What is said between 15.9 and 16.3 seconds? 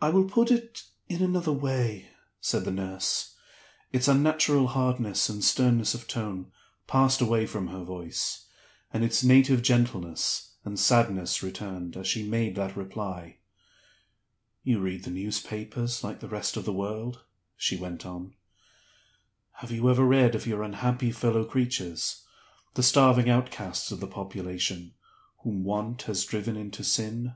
like the